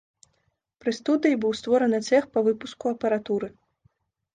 [0.83, 3.57] Пры студыі быў створаны цэх па выпуску апаратуры.